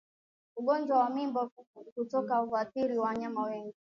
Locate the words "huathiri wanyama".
2.37-3.43